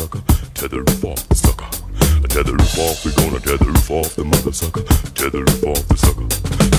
[0.00, 0.22] Sucker.
[0.54, 1.68] Tether roof off the sucker.
[2.28, 4.82] Tether roof off, we gonna tether roof off the mother sucker.
[5.12, 6.28] Tether roof off the sucker.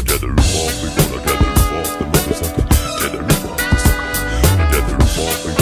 [0.09, 2.66] Tether roof off, we gonna tether roof off the mother sucker.
[2.97, 4.09] Tether roof off the sucker.
[4.73, 5.61] Tether roof off, we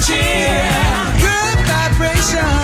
[0.00, 0.62] cheer.
[1.20, 2.59] Good vibrations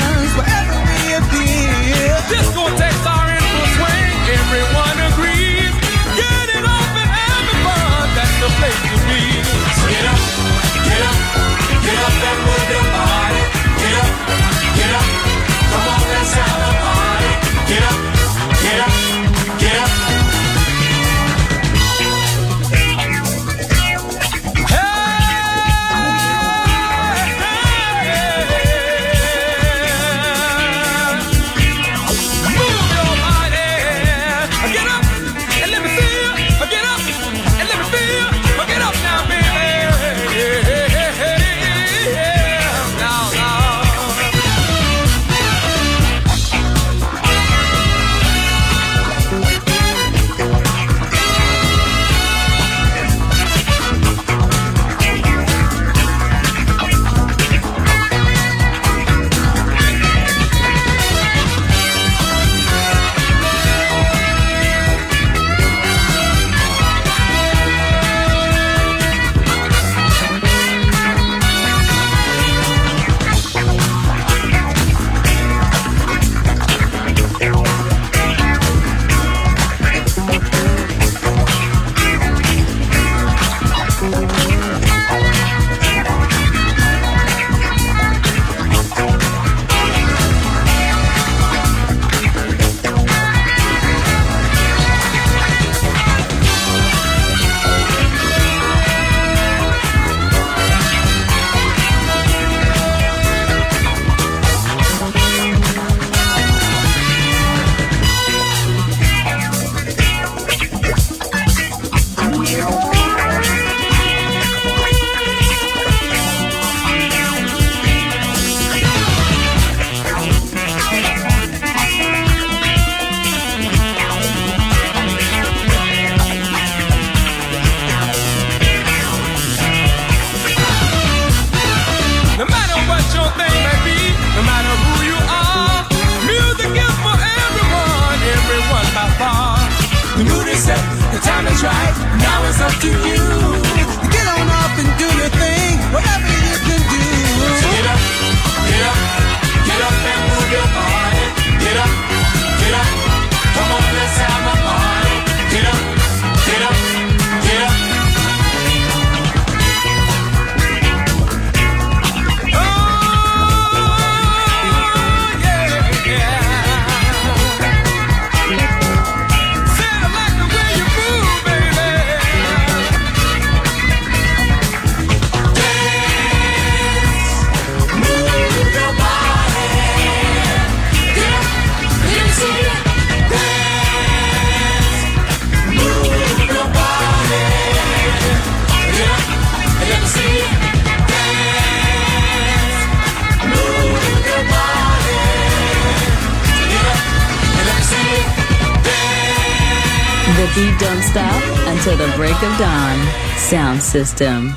[203.96, 204.55] system.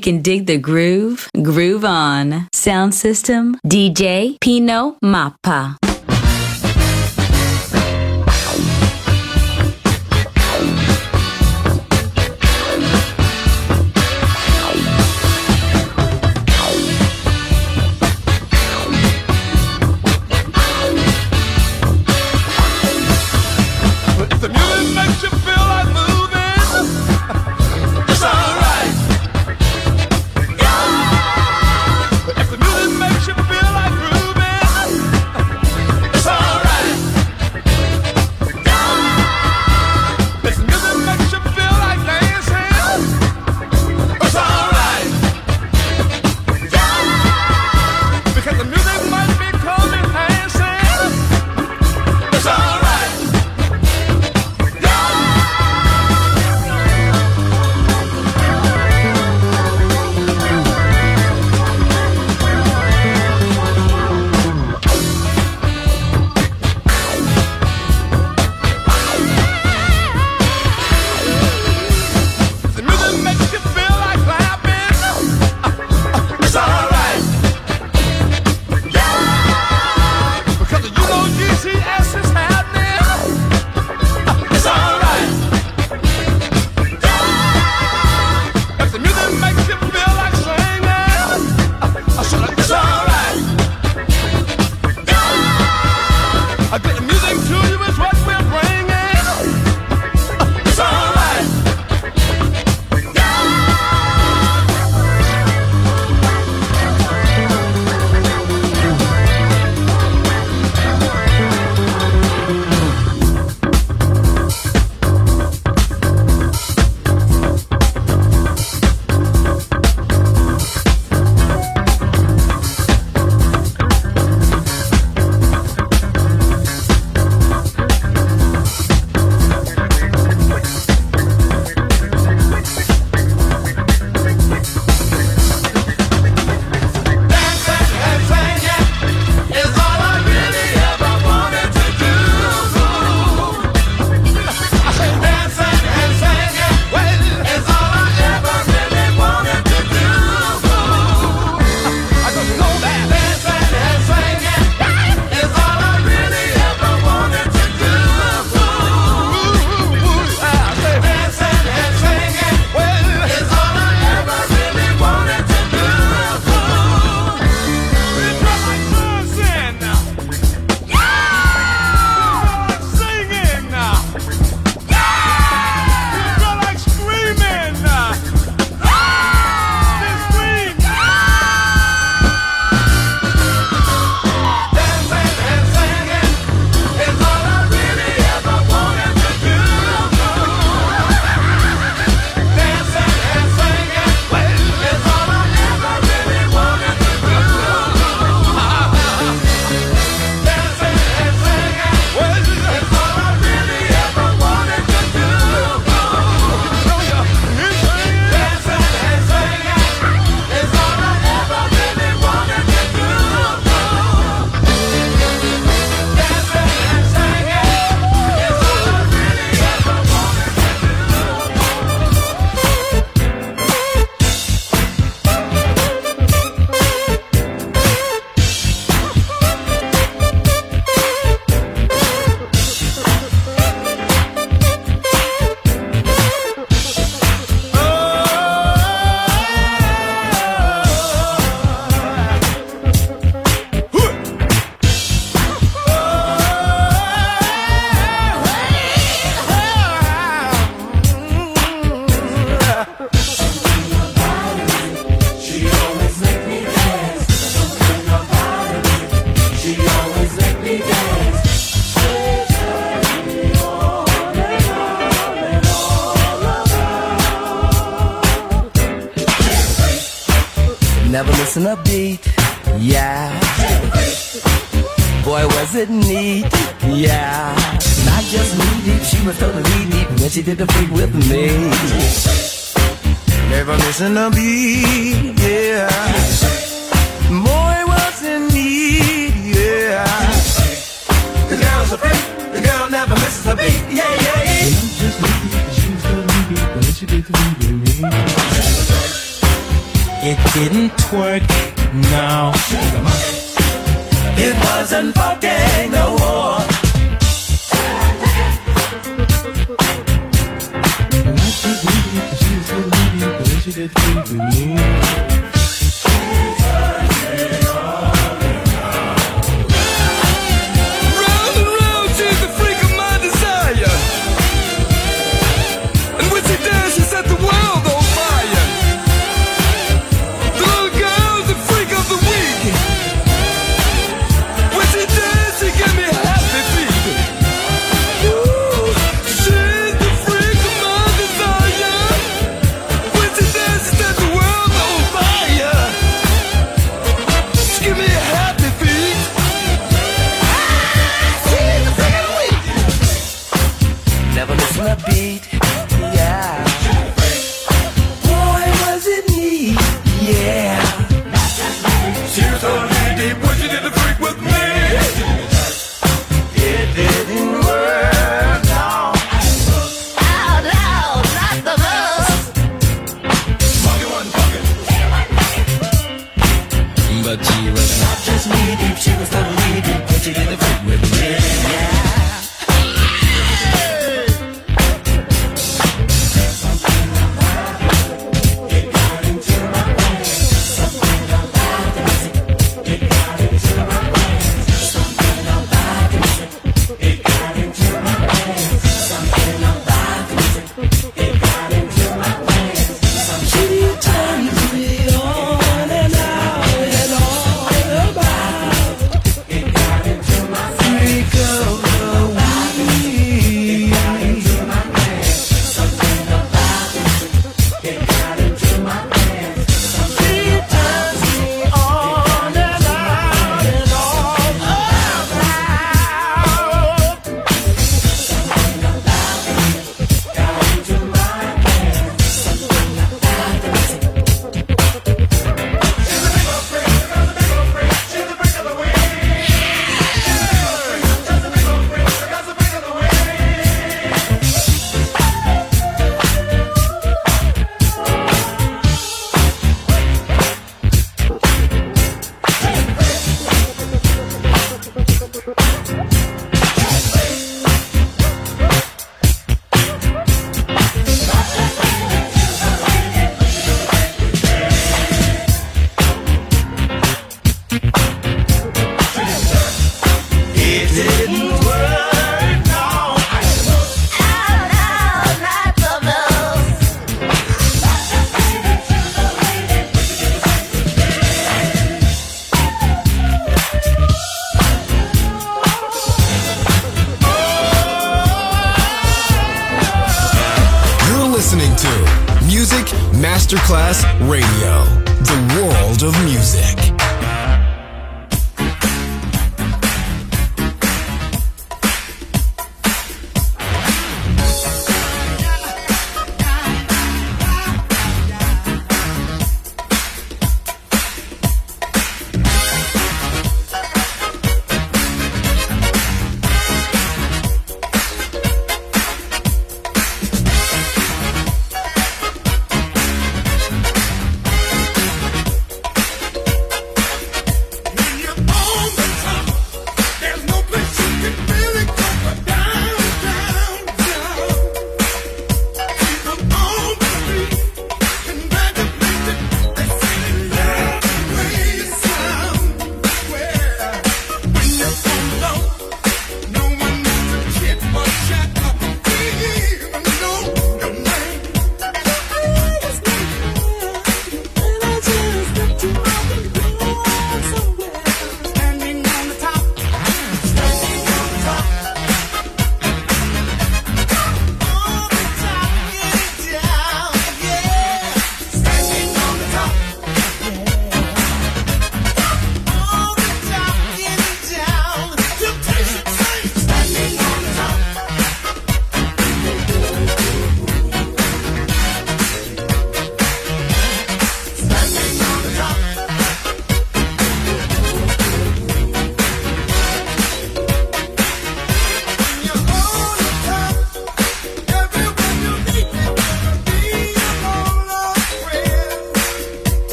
[0.00, 2.48] can dig the groove, groove on.
[2.52, 5.89] Sound system, DJ Pino Mappa.
[52.42, 52.69] さん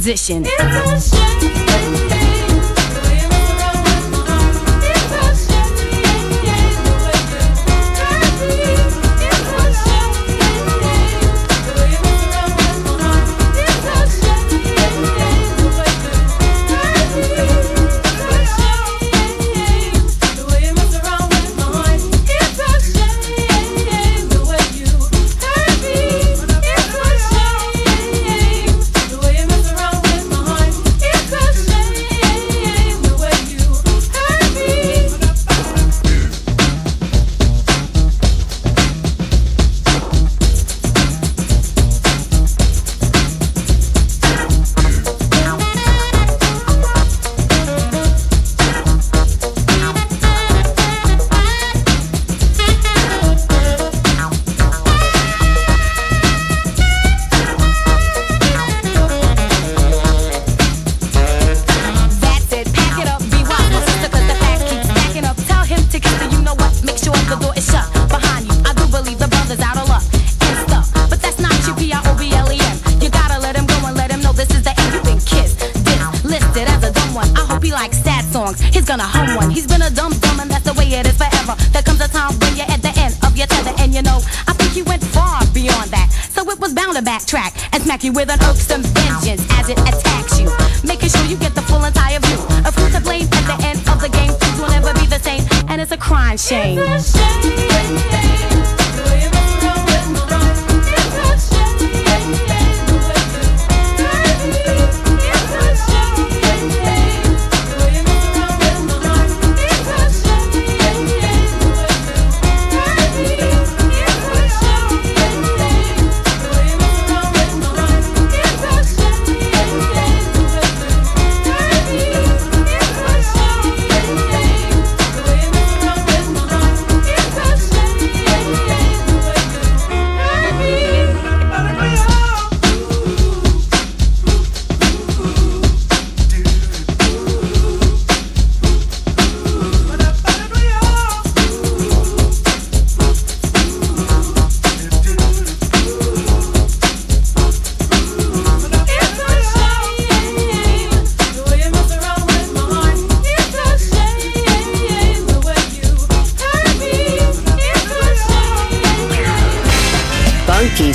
[0.00, 0.89] position.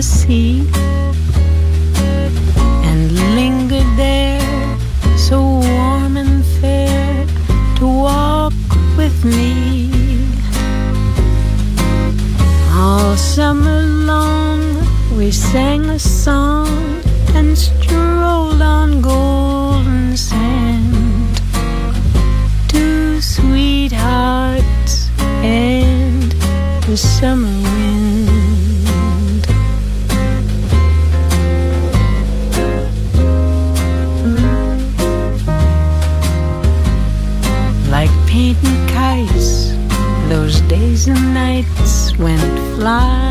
[0.00, 0.60] the sea
[2.88, 4.78] and lingered there,
[5.18, 7.26] so warm and fair,
[7.76, 8.54] to walk
[8.96, 9.90] with me.
[12.72, 13.82] All summer
[14.12, 14.60] long,
[15.18, 17.02] we sang a song
[17.34, 18.19] and strewed.
[42.80, 43.29] fly.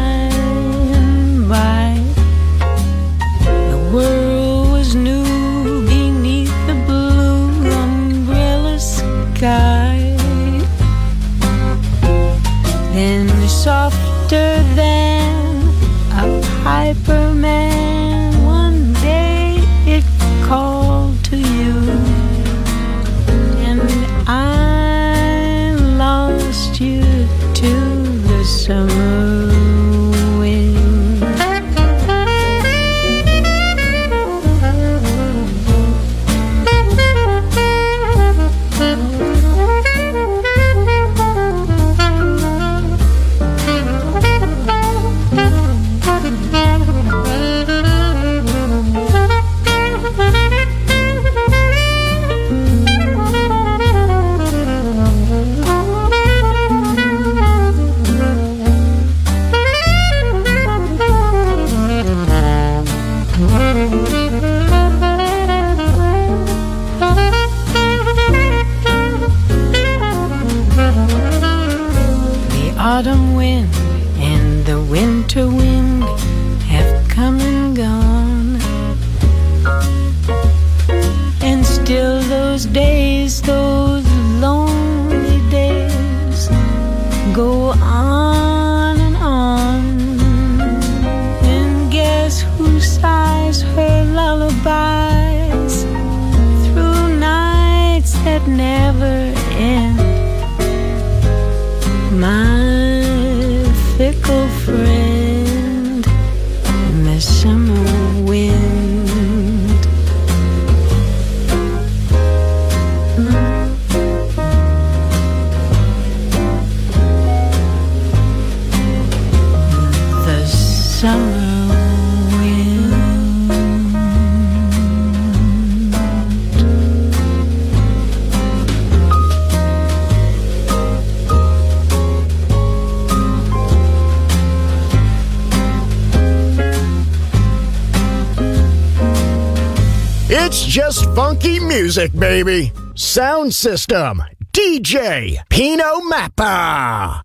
[141.69, 142.73] Music, baby.
[142.95, 144.23] Sound system.
[144.51, 147.21] DJ Pino Mappa.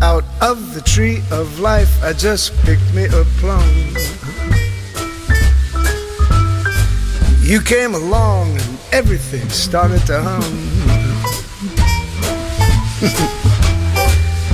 [0.00, 3.68] Out of the tree of life, I just picked me a plum.
[7.42, 8.56] You came along
[8.94, 10.42] everything started to hum.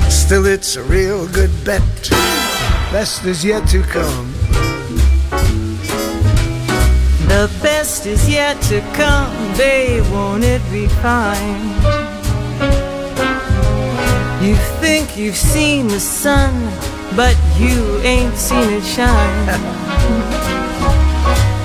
[0.09, 1.83] Still, it's a real good bet.
[2.91, 4.33] Best is yet to come.
[7.27, 11.61] The best is yet to come, babe, won't it be fine?
[14.43, 16.51] You think you've seen the sun,
[17.15, 19.61] but you ain't seen it shine.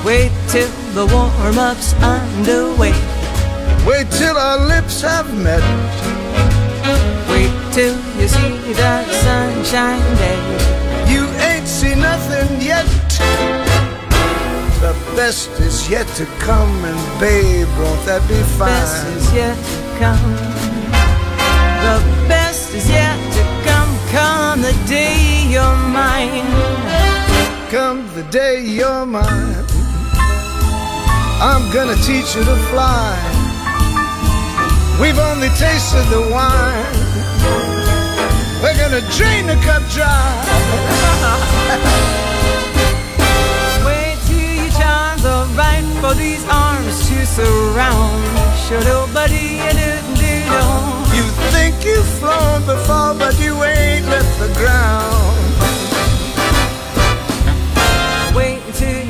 [0.05, 2.95] Wait till the warm-up's underway.
[3.87, 5.61] Wait till our lips have met.
[7.29, 10.41] Wait till you see that sunshine day.
[11.13, 12.87] You ain't seen nothing yet.
[14.81, 18.73] The best is yet to come, and babe, won't that be fine?
[18.73, 20.33] The Best is yet to come.
[21.85, 23.93] The best is yet to come.
[24.17, 26.49] Come the day you're mine.
[27.69, 29.66] Come the day you're mine.
[31.39, 33.13] I'm gonna teach you to fly.
[34.99, 36.97] We've only tasted the wine.
[38.63, 40.33] We're gonna drain the cup dry.
[43.85, 48.25] Wait till your are right for these arms to surround.
[48.67, 50.37] Show nobody you didn't do
[51.17, 55.46] You think you've flown before, but you ain't left the ground.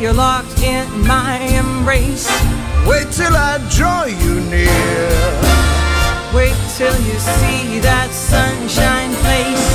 [0.07, 2.30] You're locked in my embrace.
[2.86, 5.11] Wait till I draw you near.
[6.32, 9.66] Wait till you see that sunshine place.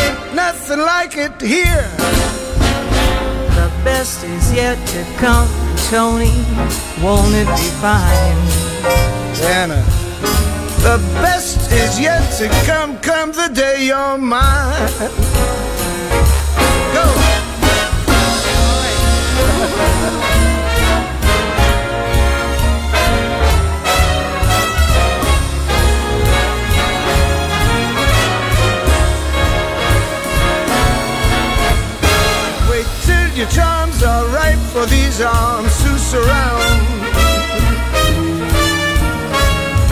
[0.00, 1.88] Ain't nothing like it here.
[3.56, 5.48] The best is yet to come,
[5.88, 6.36] Tony.
[7.02, 8.40] Won't it be fine?
[9.60, 9.82] Anna,
[10.84, 12.98] the best is yet to come.
[12.98, 14.90] Come the day you're mine.
[16.92, 17.29] Go.
[32.70, 36.86] Wait till your charms are right for these arms to surround.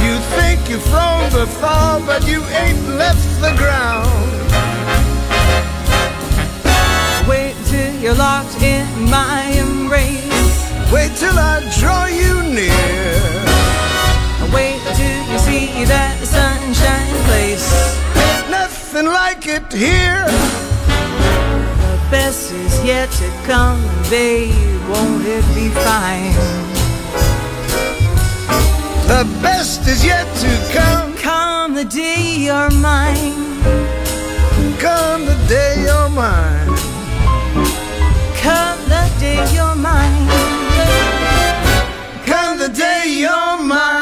[0.04, 4.27] You think you've flown before, but you ain't left the ground.
[9.10, 10.72] My embrace.
[10.92, 13.08] Wait till I draw you near.
[14.52, 17.68] Wait till you see that sunshine place.
[18.50, 20.26] Nothing like it here.
[21.84, 24.54] The best is yet to come, babe.
[24.88, 26.34] Won't it be fine?
[29.08, 31.14] The best is yet to come.
[31.16, 33.58] Come the day you're mine.
[34.78, 36.68] Come the day you're mine.
[38.42, 38.77] Come
[39.18, 40.28] day you're mine.
[42.26, 43.97] Come the day you're mine.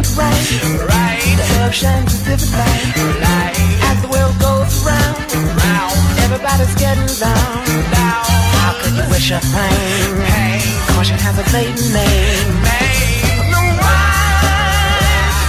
[0.00, 0.88] live right.
[0.88, 1.38] Right.
[1.60, 2.96] Love shines a different light.
[3.20, 3.56] Light.
[3.88, 5.16] As the world goes round.
[5.34, 5.96] Round.
[6.24, 7.64] Everybody's getting down.
[7.92, 8.24] Down.
[8.60, 10.16] How could you wish her pain?
[10.26, 10.60] Pain.
[10.88, 12.48] Caution has a blatant name.
[12.64, 13.50] Name.
[13.52, 14.00] No, why?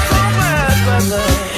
[0.09, 1.50] So much for love.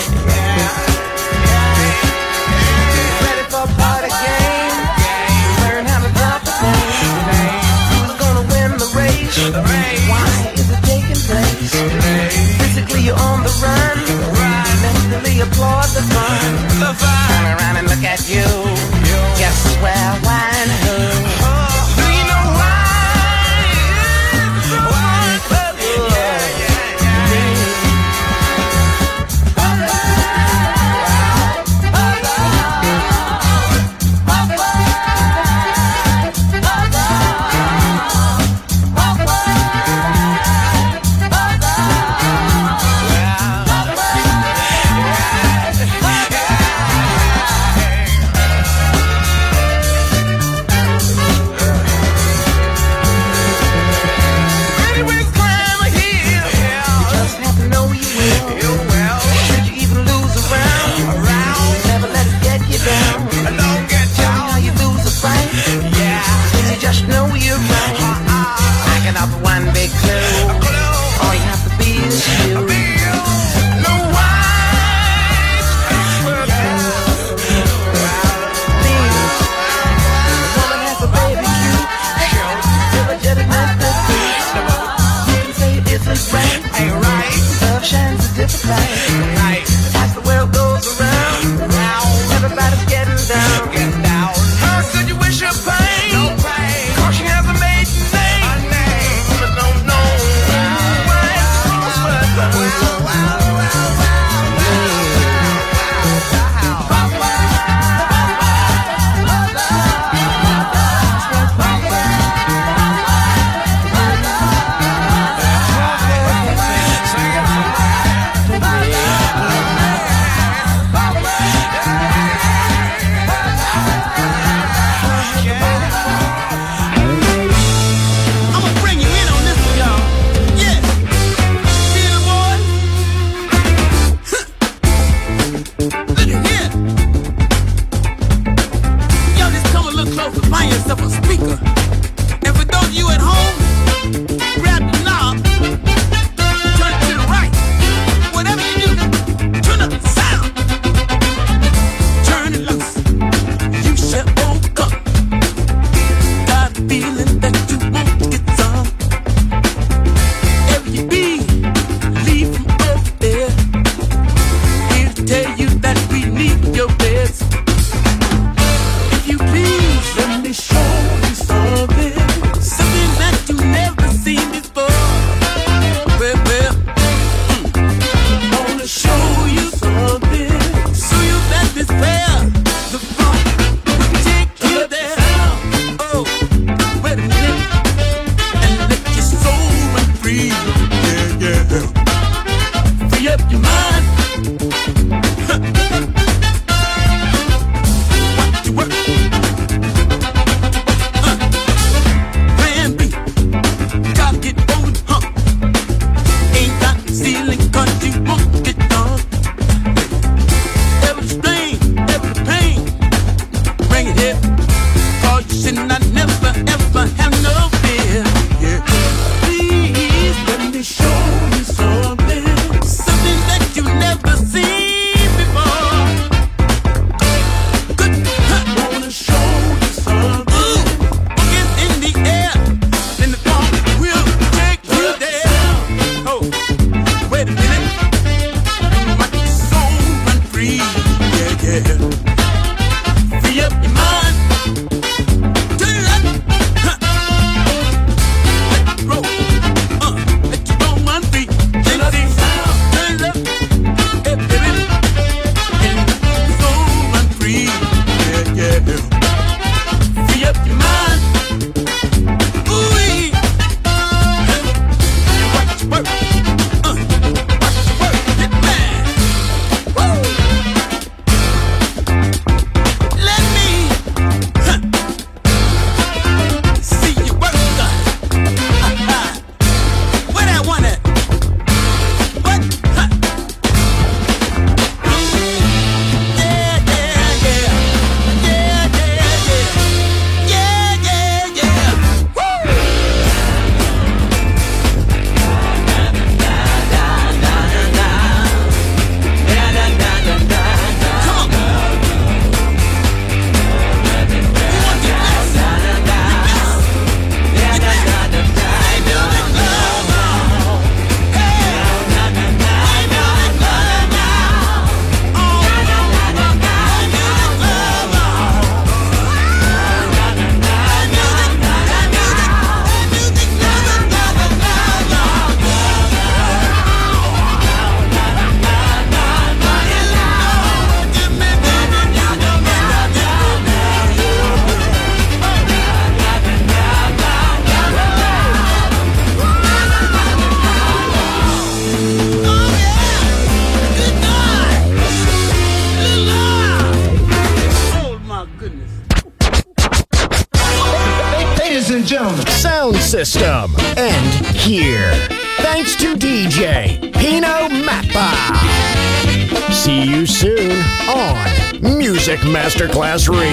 [362.84, 363.53] Masterclass Radio.